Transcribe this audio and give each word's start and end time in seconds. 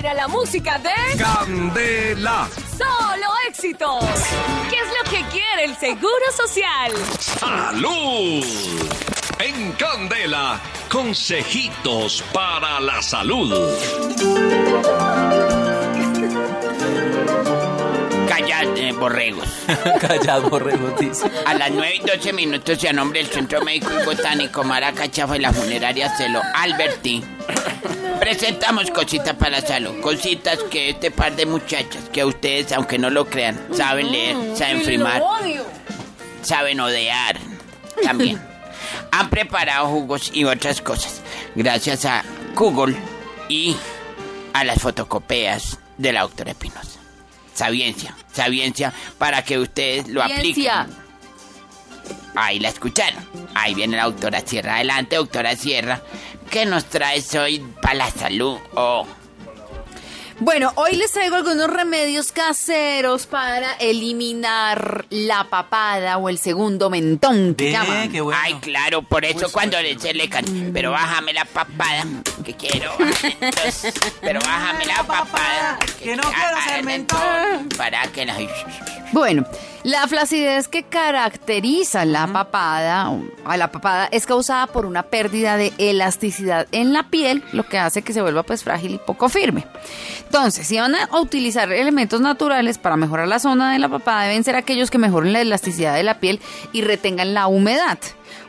era 0.00 0.14
la 0.14 0.28
música 0.28 0.78
de 0.78 1.18
Candela. 1.18 2.48
Solo 2.78 3.26
Éxitos. 3.48 4.02
¿Qué 4.70 4.76
es 4.76 4.88
lo 4.96 5.10
que 5.10 5.22
quiere 5.30 5.64
el 5.64 5.76
Seguro 5.76 6.24
Social? 6.34 6.92
Salud. 7.18 8.42
En 9.38 9.72
Candela, 9.72 10.58
consejitos 10.88 12.24
para 12.32 12.80
la 12.80 13.02
salud. 13.02 13.52
Callad, 18.26 18.76
eh, 18.78 18.92
borregos. 18.92 19.48
Callado, 20.00 20.48
borrego, 20.48 20.96
dice. 20.98 21.30
A 21.44 21.52
las 21.52 21.70
9 21.72 21.94
y 21.96 22.06
12 22.06 22.32
minutos 22.32 22.82
y 22.82 22.86
a 22.86 22.94
nombre 22.94 23.22
del 23.22 23.30
Centro 23.30 23.62
Médico 23.62 23.90
y 24.00 24.04
Botánico 24.06 24.64
Maraca 24.64 25.10
Chafa 25.10 25.36
y 25.36 25.40
la 25.40 25.52
funeraria 25.52 26.16
Celo 26.16 26.40
Alberti. 26.54 27.22
Presentamos 28.20 28.90
cositas 28.90 29.34
para 29.34 29.60
la 29.60 29.60
salud. 29.62 30.00
Cositas 30.00 30.58
que 30.70 30.90
este 30.90 31.10
par 31.10 31.34
de 31.34 31.46
muchachas, 31.46 32.08
que 32.12 32.24
ustedes, 32.24 32.70
aunque 32.72 32.98
no 32.98 33.08
lo 33.10 33.24
crean, 33.24 33.58
saben 33.74 34.12
leer, 34.12 34.36
saben 34.56 34.82
frimar, 34.82 35.22
saben 36.42 36.80
odear 36.80 37.38
también. 38.04 38.40
Han 39.12 39.30
preparado 39.30 39.88
jugos 39.88 40.30
y 40.34 40.44
otras 40.44 40.80
cosas. 40.80 41.22
Gracias 41.54 42.04
a 42.04 42.22
Google 42.54 42.96
y 43.48 43.76
a 44.52 44.64
las 44.64 44.80
fotocopias 44.80 45.78
de 45.96 46.12
la 46.12 46.22
doctora 46.22 46.50
Espinosa. 46.52 47.00
Sabiencia, 47.54 48.16
sabiencia 48.32 48.92
para 49.18 49.42
que 49.44 49.58
ustedes 49.58 50.08
lo 50.08 50.22
apliquen. 50.22 50.70
Ahí 52.34 52.58
la 52.60 52.68
escucharon. 52.68 53.24
Ahí 53.54 53.74
viene 53.74 53.96
la 53.96 54.04
doctora 54.04 54.40
Sierra. 54.40 54.76
Adelante, 54.76 55.16
doctora 55.16 55.56
Sierra. 55.56 56.00
¿Qué 56.50 56.66
nos 56.66 56.84
traes 56.86 57.34
hoy 57.34 57.64
para 57.80 57.94
la 57.94 58.10
salud? 58.10 58.58
Oh, 58.74 59.06
Bueno, 60.40 60.72
hoy 60.76 60.96
les 60.96 61.12
traigo 61.12 61.36
algunos 61.36 61.68
remedios 61.70 62.32
caseros 62.32 63.26
para 63.26 63.74
eliminar 63.74 65.04
la 65.10 65.44
papada 65.50 66.16
o 66.16 66.28
el 66.30 66.38
segundo 66.38 66.88
mentón 66.90 67.54
que 67.54 67.70
llaman. 67.72 68.10
qué 68.10 68.20
bueno. 68.22 68.40
Ay, 68.42 68.54
claro, 68.54 69.02
por 69.02 69.24
eso 69.24 69.52
cuando 69.52 69.80
le- 69.82 69.98
se 69.98 70.14
le 70.14 70.28
can... 70.30 70.70
Pero 70.72 70.90
bájame 70.92 71.32
la 71.34 71.44
papada, 71.44 72.04
que 72.44 72.54
quiero. 72.54 72.90
Entonces, 73.40 73.94
pero 74.22 74.40
bájame 74.40 74.86
la 74.86 75.02
papada. 75.04 75.78
que 76.02 76.16
no 76.16 76.22
quiero 76.22 76.62
ser 76.66 76.84
mentón. 76.84 77.68
Para 77.76 78.02
que 78.08 78.24
la... 78.24 78.34
Bueno, 79.12 79.44
la 79.82 80.06
flacidez 80.06 80.68
que 80.68 80.82
caracteriza 80.82 82.04
la 82.04 82.26
papada, 82.26 83.12
a 83.44 83.56
la 83.56 83.72
papada, 83.72 84.08
es 84.12 84.26
causada 84.26 84.66
por 84.66 84.86
una 84.86 85.04
pérdida 85.04 85.56
de 85.56 85.72
elasticidad 85.78 86.66
en 86.72 86.92
la 86.92 87.04
piel, 87.04 87.42
lo 87.52 87.64
que 87.64 87.78
hace 87.78 88.02
que 88.02 88.12
se 88.12 88.22
vuelva 88.22 88.42
pues 88.42 88.64
frágil 88.64 88.94
y 88.94 88.98
poco 88.98 89.28
firme. 89.28 89.66
Entonces, 90.24 90.66
si 90.66 90.78
van 90.78 90.94
a 90.94 91.20
utilizar 91.20 91.72
elementos 91.72 92.20
naturales 92.20 92.78
para 92.78 92.96
mejorar 92.96 93.28
la 93.28 93.38
zona 93.38 93.72
de 93.72 93.78
la 93.78 93.88
papada, 93.88 94.24
deben 94.24 94.44
ser 94.44 94.56
aquellos 94.56 94.90
que 94.90 94.98
mejoren 94.98 95.32
la 95.32 95.40
elasticidad 95.40 95.94
de 95.94 96.02
la 96.02 96.20
piel 96.20 96.40
y 96.72 96.82
retengan 96.82 97.34
la 97.34 97.46
humedad. 97.46 97.98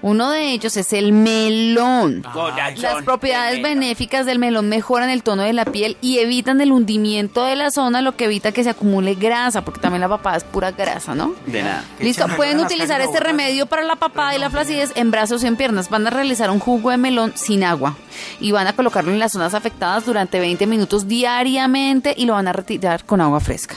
Uno 0.01 0.31
de 0.31 0.51
ellos 0.51 0.77
es 0.77 0.93
el 0.93 1.13
melón. 1.13 2.23
Corazón, 2.33 2.81
Las 2.81 3.03
propiedades 3.03 3.61
benéficas 3.61 4.25
del 4.25 4.39
melón 4.39 4.69
mejoran 4.69 5.09
el 5.09 5.23
tono 5.23 5.43
de 5.43 5.53
la 5.53 5.65
piel 5.65 5.97
y 6.01 6.19
evitan 6.19 6.61
el 6.61 6.71
hundimiento 6.71 7.43
de 7.43 7.55
la 7.55 7.71
zona, 7.71 8.01
lo 8.01 8.15
que 8.15 8.25
evita 8.25 8.51
que 8.51 8.63
se 8.63 8.69
acumule 8.69 9.15
grasa, 9.15 9.63
porque 9.63 9.79
también 9.79 10.01
la 10.01 10.09
papada 10.09 10.37
es 10.37 10.43
pura 10.43 10.71
grasa, 10.71 11.15
¿no? 11.15 11.33
De 11.45 11.63
nada. 11.63 11.83
Listo, 11.99 12.27
pueden 12.35 12.59
utilizar 12.59 13.01
este 13.01 13.19
remedio 13.19 13.65
para 13.65 13.83
la 13.83 13.95
papada 13.95 14.35
y 14.35 14.39
la 14.39 14.49
flacidez 14.49 14.91
en 14.95 15.11
brazos 15.11 15.43
y 15.43 15.47
en 15.47 15.55
piernas. 15.55 15.89
Van 15.89 16.07
a 16.07 16.09
realizar 16.09 16.49
un 16.49 16.59
jugo 16.59 16.89
de 16.89 16.97
melón 16.97 17.33
sin 17.35 17.63
agua 17.63 17.95
y 18.39 18.51
van 18.51 18.67
a 18.67 18.73
colocarlo 18.73 19.11
en 19.11 19.19
las 19.19 19.31
zonas 19.31 19.53
afectadas 19.53 20.05
durante 20.05 20.39
20 20.39 20.67
minutos 20.67 21.07
diariamente 21.07 22.13
y 22.17 22.25
lo 22.25 22.33
van 22.33 22.47
a 22.47 22.53
retirar 22.53 23.05
con 23.05 23.21
agua 23.21 23.39
fresca. 23.39 23.75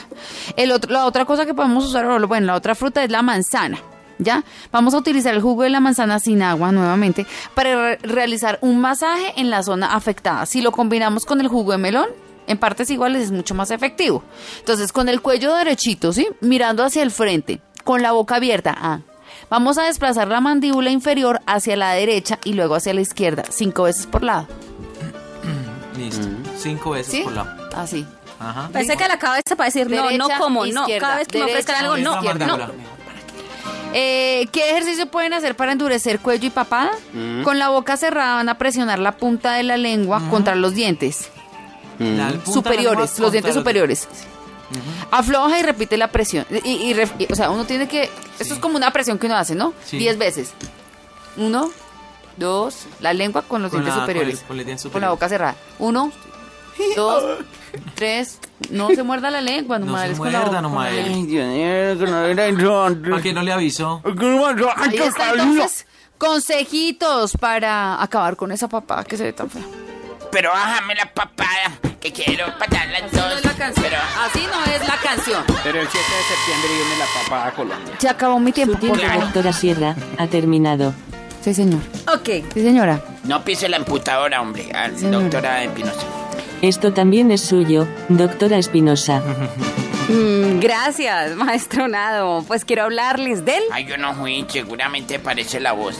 El 0.55 0.71
otro, 0.71 0.91
la 0.91 1.05
otra 1.05 1.25
cosa 1.25 1.45
que 1.45 1.53
podemos 1.53 1.85
usar, 1.85 2.05
bueno, 2.27 2.47
la 2.47 2.55
otra 2.55 2.75
fruta 2.75 3.03
es 3.03 3.11
la 3.11 3.21
manzana. 3.21 3.79
¿Ya? 4.17 4.43
Vamos 4.71 4.93
a 4.93 4.97
utilizar 4.97 5.33
el 5.33 5.41
jugo 5.41 5.63
de 5.63 5.69
la 5.69 5.79
manzana 5.81 6.19
sin 6.19 6.41
agua 6.41 6.71
nuevamente 6.71 7.25
para 7.53 7.75
re- 7.75 7.99
realizar 8.03 8.59
un 8.61 8.79
masaje 8.79 9.33
en 9.35 9.49
la 9.49 9.61
zona 9.61 9.93
afectada. 9.93 10.45
Si 10.45 10.61
lo 10.61 10.71
combinamos 10.71 11.25
con 11.25 11.41
el 11.41 11.47
jugo 11.49 11.73
de 11.73 11.77
melón, 11.77 12.07
en 12.47 12.57
partes 12.57 12.89
iguales 12.89 13.23
es 13.23 13.31
mucho 13.31 13.55
más 13.55 13.71
efectivo. 13.71 14.23
Entonces, 14.59 14.91
con 14.93 15.09
el 15.09 15.21
cuello 15.21 15.53
derechito, 15.55 16.13
¿sí? 16.13 16.27
Mirando 16.41 16.83
hacia 16.83 17.03
el 17.03 17.11
frente, 17.11 17.59
con 17.83 18.01
la 18.01 18.11
boca 18.13 18.35
abierta. 18.35 18.73
Ah. 18.79 18.99
Vamos 19.49 19.77
a 19.77 19.83
desplazar 19.83 20.27
la 20.29 20.39
mandíbula 20.41 20.91
inferior 20.91 21.41
hacia 21.45 21.75
la 21.75 21.91
derecha 21.91 22.39
y 22.45 22.53
luego 22.53 22.75
hacia 22.75 22.93
la 22.93 23.01
izquierda, 23.01 23.43
cinco 23.49 23.83
veces 23.83 24.05
por 24.07 24.23
lado. 24.23 24.47
Listo. 25.97 26.27
Cinco 26.57 26.91
veces 26.91 27.11
¿Sí? 27.13 27.21
por 27.23 27.33
lado. 27.33 27.49
Así. 27.75 28.05
Ajá. 28.39 28.69
Pensé 28.71 28.97
que 28.97 29.07
la 29.07 29.17
cabeza 29.17 29.55
para 29.55 29.65
decir 29.65 29.89
no, 29.89 30.11
no 30.11 30.27
como, 30.37 30.65
no. 30.65 30.81
izquierda, 30.81 30.99
Cada 31.07 31.17
vez 31.17 31.27
que 31.27 31.37
me 31.39 31.45
ofrezcan 31.45 31.75
algo, 31.85 31.97
no, 31.97 32.15
Izquierda, 32.15 32.45
no. 32.47 32.57
Eh, 33.97 34.47
¿Qué 34.51 34.71
ejercicio 34.71 35.05
pueden 35.05 35.31
hacer 35.33 35.55
para 35.55 35.71
endurecer 35.71 36.19
cuello 36.19 36.47
y 36.47 36.49
papada? 36.49 36.91
Con 37.45 37.57
la 37.59 37.69
boca 37.69 37.95
cerrada 37.95 38.35
van 38.35 38.49
a 38.49 38.57
presionar 38.57 38.99
la 38.99 39.13
punta 39.13 39.53
de 39.53 39.63
la 39.63 39.77
lengua 39.77 40.21
contra 40.29 40.53
los 40.55 40.73
dientes 40.75 41.29
la 41.97 42.33
superiores, 42.45 43.17
los 43.19 43.31
dientes 43.31 43.53
superiores. 43.53 44.07
Afloja 45.11 45.59
y 45.59 45.63
repite 45.63 45.95
la 45.95 46.09
presión. 46.11 46.45
Y, 46.65 46.71
y 46.71 46.93
ref- 46.93 47.13
y, 47.19 47.31
o 47.31 47.35
sea, 47.35 47.49
uno 47.51 47.63
tiene 47.65 47.87
que. 47.87 48.09
Esto 48.39 48.53
es 48.55 48.59
como 48.59 48.75
una 48.75 48.91
presión 48.91 49.17
que 49.17 49.27
uno 49.27 49.37
hace, 49.37 49.55
¿no? 49.55 49.73
Sí. 49.85 49.97
Diez 49.97 50.17
veces. 50.17 50.49
Uno, 51.37 51.69
dos, 52.35 52.87
la 52.99 53.13
lengua 53.13 53.43
con 53.43 53.61
los 53.61 53.71
Con 53.71 53.79
dientes 53.79 53.93
la- 53.95 54.01
con 54.01 54.07
superiores. 54.13 54.41
el- 54.41 54.83
con 54.83 54.91
Con 54.91 55.01
la 55.01 55.09
boca 55.11 55.29
cerrada. 55.29 55.55
Uno, 55.79 56.11
dos, 56.95 57.39
tres. 57.95 58.39
No 58.69 58.89
se 58.89 59.03
muerda 59.03 59.29
la 59.29 59.41
lengua, 59.41 59.79
No 59.79 59.85
nomás 59.87 60.09
se 60.09 60.15
muerda, 60.15 60.61
lengua. 60.61 60.85
Ay, 60.85 61.25
Dios 61.25 61.47
mío, 61.47 61.95
no. 61.95 63.09
¿Para 63.09 63.21
qué 63.21 63.33
no 63.33 63.41
le 63.41 63.51
avisó? 63.51 64.01
Ahí 64.77 64.97
está 64.97 65.31
entonces. 65.31 65.85
Consejitos 66.17 67.33
para 67.37 68.01
acabar 68.01 68.35
con 68.37 68.51
esa 68.51 68.69
papada 68.69 69.03
que 69.03 69.17
se 69.17 69.23
ve 69.23 69.33
tan 69.33 69.49
fea. 69.49 69.63
Pero 70.31 70.49
bájame 70.49 70.95
la 70.95 71.13
papada, 71.13 71.79
que 71.99 72.11
quiero 72.11 72.45
patarla 72.57 72.97
Así 72.97 73.15
no 73.15 73.27
es 73.35 73.45
la 73.45 73.53
canción. 73.53 73.85
Pero, 73.85 73.97
Así 74.21 74.47
no 74.47 74.73
es 74.73 74.87
la 74.87 74.97
canción. 74.97 75.43
Pero 75.63 75.79
el 75.81 75.87
7 75.87 75.97
de 75.97 76.23
septiembre 76.35 76.69
viene 76.75 76.97
la 76.99 77.05
papada 77.21 77.47
a 77.47 77.51
Colombia. 77.51 77.93
Se 77.97 78.09
acabó 78.09 78.39
mi 78.39 78.51
tiempo. 78.51 78.73
Su 78.73 78.79
tiempo, 78.79 78.99
por 78.99 79.07
favor. 79.07 79.23
doctora 79.25 79.53
Sierra, 79.53 79.95
ha 80.17 80.27
terminado. 80.27 80.93
Sí, 81.41 81.53
señor. 81.53 81.79
Ok. 82.13 82.25
Sí, 82.53 82.61
señora. 82.63 83.01
no 83.25 83.43
pise 83.43 83.69
la 83.69 83.77
emputadora, 83.77 84.41
hombre, 84.41 84.69
Señora. 84.95 85.19
doctora 85.23 85.63
Espinosa. 85.63 86.01
Esto 86.65 86.93
también 86.93 87.29
es 87.29 87.41
suyo, 87.41 87.87
doctora 88.09 88.57
Espinosa. 88.57 89.21
Mm, 90.09 90.59
gracias, 90.59 91.35
maestro 91.35 91.87
Nado. 91.87 92.43
Pues 92.47 92.65
quiero 92.65 92.83
hablarles 92.85 93.45
del, 93.45 93.61
Ay, 93.71 93.85
yo 93.85 93.97
no 93.97 94.15
fui, 94.15 94.43
seguramente 94.49 95.19
parece 95.19 95.59
la 95.59 95.73
voz. 95.73 95.95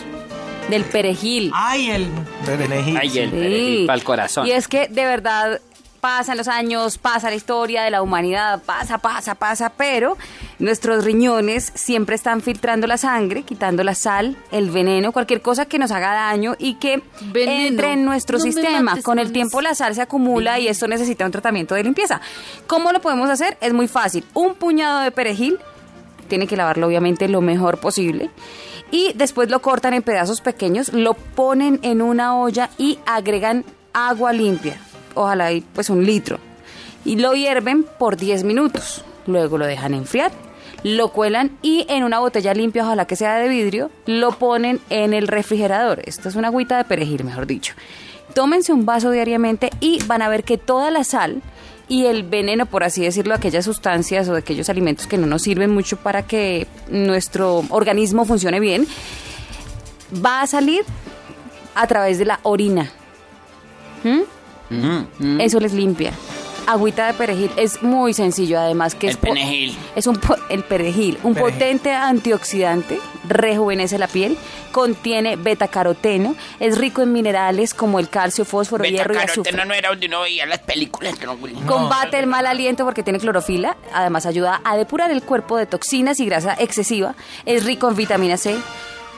del 0.71 0.83
perejil. 0.85 1.51
Ay, 1.53 1.91
el 1.91 2.07
perejil. 2.43 2.97
Ay, 2.97 3.17
el 3.19 3.29
Sí. 3.29 3.35
perejil 3.35 3.85
para 3.85 3.97
el 3.99 4.03
corazón. 4.03 4.47
Y 4.47 4.51
es 4.53 4.67
que 4.67 4.87
de 4.87 5.05
verdad 5.05 5.61
pasan 6.01 6.37
los 6.37 6.47
años, 6.47 6.97
pasa 6.97 7.29
la 7.29 7.35
historia 7.35 7.83
de 7.83 7.91
la 7.91 8.01
humanidad, 8.01 8.63
pasa, 8.63 8.97
pasa, 8.97 9.35
pasa, 9.35 9.71
pero 9.77 10.17
nuestros 10.59 11.03
riñones 11.03 11.71
siempre 11.75 12.15
están 12.15 12.41
filtrando 12.41 12.87
la 12.87 12.97
sangre, 12.97 13.43
quitando 13.43 13.83
la 13.83 13.95
sal, 13.95 14.37
el 14.51 14.71
veneno, 14.71 15.11
cualquier 15.11 15.41
cosa 15.41 15.65
que 15.65 15.79
nos 15.79 15.91
haga 15.91 16.13
daño 16.13 16.55
y 16.57 16.75
que 16.75 17.01
Veneno. 17.31 17.67
entre 17.67 17.93
en 17.93 18.05
nuestro 18.05 18.37
No 18.37 18.43
sistema. 18.43 19.01
Con 19.01 19.19
el 19.19 19.31
tiempo 19.31 19.61
la 19.61 19.75
sal 19.75 19.95
se 19.95 20.01
acumula 20.01 20.59
y 20.59 20.67
esto 20.67 20.87
necesita 20.87 21.25
un 21.25 21.31
tratamiento 21.31 21.75
de 21.75 21.83
limpieza. 21.83 22.21
¿Cómo 22.67 22.91
lo 22.91 23.01
podemos 23.01 23.29
hacer? 23.29 23.57
Es 23.61 23.73
muy 23.73 23.87
fácil. 23.87 24.23
Un 24.33 24.55
puñado 24.55 25.01
de 25.01 25.11
perejil, 25.11 25.59
tiene 26.27 26.47
que 26.47 26.55
lavarlo 26.57 26.87
obviamente 26.87 27.27
lo 27.27 27.41
mejor 27.41 27.77
posible. 27.79 28.29
Y 28.91 29.13
después 29.15 29.49
lo 29.49 29.61
cortan 29.61 29.93
en 29.93 30.03
pedazos 30.03 30.41
pequeños, 30.41 30.93
lo 30.93 31.15
ponen 31.15 31.79
en 31.81 32.01
una 32.01 32.37
olla 32.37 32.69
y 32.77 32.99
agregan 33.05 33.65
agua 33.93 34.31
limpia. 34.31 34.77
Ojalá 35.15 35.51
y 35.51 35.61
pues 35.61 35.89
un 35.89 36.05
litro. 36.05 36.39
Y 37.03 37.17
lo 37.17 37.33
hierven 37.33 37.83
por 37.83 38.17
10 38.17 38.43
minutos. 38.43 39.03
Luego 39.27 39.57
lo 39.57 39.65
dejan 39.65 39.93
enfriar, 39.93 40.31
lo 40.85 41.07
cuelan 41.07 41.57
y 41.63 41.87
en 41.89 42.03
una 42.03 42.19
botella 42.19 42.53
limpia, 42.53 42.83
ojalá 42.83 43.07
que 43.07 43.15
sea 43.15 43.37
de 43.37 43.49
vidrio, 43.49 43.89
lo 44.05 44.33
ponen 44.33 44.79
en 44.91 45.15
el 45.15 45.27
refrigerador. 45.27 46.03
Esto 46.05 46.29
es 46.29 46.35
una 46.35 46.49
agüita 46.49 46.77
de 46.77 46.83
perejil, 46.83 47.23
mejor 47.23 47.47
dicho. 47.47 47.73
Tómense 48.35 48.71
un 48.71 48.85
vaso 48.85 49.09
diariamente 49.09 49.71
y 49.79 49.97
van 50.03 50.21
a 50.21 50.29
ver 50.29 50.43
que 50.43 50.59
toda 50.59 50.91
la 50.91 51.03
sal 51.03 51.41
y 51.87 52.05
el 52.05 52.21
veneno, 52.21 52.67
por 52.67 52.83
así 52.83 53.01
decirlo, 53.01 53.33
aquellas 53.33 53.65
sustancias 53.65 54.29
o 54.29 54.33
de 54.33 54.39
aquellos 54.39 54.69
alimentos 54.69 55.07
que 55.07 55.17
no 55.17 55.25
nos 55.25 55.41
sirven 55.41 55.71
mucho 55.71 55.97
para 55.97 56.21
que 56.27 56.67
nuestro 56.87 57.63
organismo 57.69 58.25
funcione 58.25 58.59
bien, 58.59 58.85
va 60.23 60.43
a 60.43 60.47
salir 60.47 60.83
a 61.73 61.87
través 61.87 62.19
de 62.19 62.25
la 62.25 62.39
orina. 62.43 62.91
¿Mm? 64.03 65.39
Eso 65.41 65.59
les 65.59 65.73
limpia. 65.73 66.11
Agüita 66.67 67.07
de 67.07 67.13
perejil 67.13 67.51
es 67.57 67.83
muy 67.83 68.13
sencillo, 68.13 68.59
además 68.59 68.95
que 68.95 69.07
El 69.07 69.11
es 69.13 69.17
perejil. 69.17 69.77
Es 69.95 70.07
un 70.07 70.15
po- 70.17 70.35
el 70.49 70.63
perejil, 70.63 71.17
un 71.23 71.33
Perejil. 71.35 71.53
potente 71.53 71.91
antioxidante, 71.93 72.99
rejuvenece 73.27 73.97
la 73.99 74.07
piel, 74.07 74.37
contiene 74.71 75.35
betacaroteno, 75.35 76.35
es 76.59 76.77
rico 76.77 77.01
en 77.01 77.13
minerales 77.13 77.73
como 77.73 77.99
el 77.99 78.09
calcio, 78.09 78.45
fósforo, 78.45 78.83
hierro 78.83 79.13
y 79.13 79.17
azufre. 79.17 79.41
Betacaroteno 79.51 79.65
no 79.65 79.73
era 79.73 79.89
donde 79.89 80.07
uno 80.07 80.21
veía 80.21 80.45
las 80.45 80.59
películas. 80.59 81.15
Combate 81.67 82.19
el 82.19 82.27
mal 82.27 82.45
aliento 82.47 82.83
porque 82.83 83.03
tiene 83.03 83.19
clorofila, 83.19 83.77
además 83.93 84.25
ayuda 84.25 84.61
a 84.63 84.75
depurar 84.75 85.11
el 85.11 85.21
cuerpo 85.23 85.57
de 85.57 85.65
toxinas 85.67 86.19
y 86.19 86.25
grasa 86.25 86.55
excesiva, 86.59 87.15
es 87.45 87.63
rico 87.63 87.87
en 87.89 87.95
vitamina 87.95 88.37
C, 88.37 88.55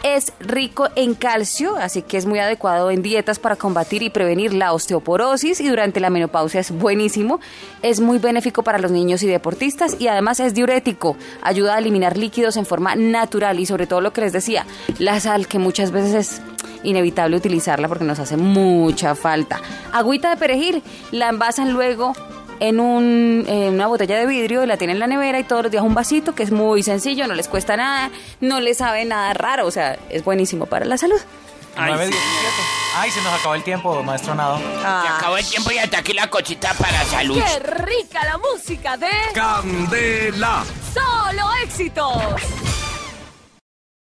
es 0.03 0.33
rico 0.39 0.89
en 0.95 1.15
calcio, 1.15 1.75
así 1.77 2.01
que 2.01 2.17
es 2.17 2.25
muy 2.25 2.39
adecuado 2.39 2.91
en 2.91 3.01
dietas 3.01 3.39
para 3.39 3.55
combatir 3.55 4.03
y 4.03 4.09
prevenir 4.09 4.53
la 4.53 4.73
osteoporosis 4.73 5.59
y 5.59 5.67
durante 5.67 5.99
la 5.99 6.09
menopausia 6.09 6.59
es 6.59 6.71
buenísimo, 6.71 7.39
es 7.81 7.99
muy 7.99 8.19
benéfico 8.19 8.63
para 8.63 8.79
los 8.79 8.91
niños 8.91 9.23
y 9.23 9.27
deportistas 9.27 9.99
y 9.99 10.07
además 10.07 10.39
es 10.39 10.53
diurético, 10.53 11.17
ayuda 11.41 11.75
a 11.75 11.79
eliminar 11.79 12.17
líquidos 12.17 12.57
en 12.57 12.65
forma 12.65 12.95
natural 12.95 13.59
y 13.59 13.65
sobre 13.65 13.87
todo 13.87 14.01
lo 14.01 14.13
que 14.13 14.21
les 14.21 14.33
decía, 14.33 14.65
la 14.99 15.19
sal 15.19 15.47
que 15.47 15.59
muchas 15.59 15.91
veces 15.91 16.13
es 16.13 16.41
inevitable 16.83 17.37
utilizarla 17.37 17.87
porque 17.87 18.05
nos 18.05 18.19
hace 18.19 18.37
mucha 18.37 19.15
falta. 19.15 19.59
Agüita 19.91 20.29
de 20.29 20.37
perejil, 20.37 20.83
la 21.11 21.29
envasan 21.29 21.73
luego 21.73 22.13
en, 22.59 22.79
un, 22.79 23.45
en 23.47 23.73
una 23.73 23.87
botella 23.87 24.17
de 24.17 24.25
vidrio 24.25 24.65
la 24.65 24.77
tienen 24.77 24.97
en 24.97 24.99
la 24.99 25.07
nevera 25.07 25.39
y 25.39 25.43
todos 25.43 25.63
los 25.63 25.71
días 25.71 25.83
un 25.83 25.93
vasito 25.93 26.35
que 26.35 26.43
es 26.43 26.51
muy 26.51 26.83
sencillo, 26.83 27.27
no 27.27 27.33
les 27.33 27.47
cuesta 27.47 27.77
nada, 27.77 28.09
no 28.41 28.59
les 28.59 28.77
sabe 28.77 29.05
nada 29.05 29.33
raro, 29.33 29.65
o 29.65 29.71
sea, 29.71 29.97
es 30.09 30.23
buenísimo 30.23 30.65
para 30.65 30.85
la 30.85 30.97
salud. 30.97 31.19
9.17. 31.77 32.11
Ay, 32.95 33.11
se 33.11 33.21
nos 33.21 33.33
acabó 33.33 33.53
el 33.53 33.63
tiempo, 33.63 34.01
maestro 34.01 34.33
Nado. 34.33 34.57
Se 34.57 35.07
acabó 35.07 35.37
el 35.37 35.45
tiempo 35.45 35.71
y 35.71 35.77
hasta 35.77 35.99
aquí 35.99 36.13
la 36.13 36.27
cosita 36.27 36.73
para 36.73 37.05
salud. 37.05 37.39
¡Qué 37.39 37.59
rica 37.59 38.23
la 38.25 38.39
música 38.39 38.97
de 38.97 39.09
Candela. 39.33 40.63
Solo 40.93 41.43
Éxitos! 41.63 42.66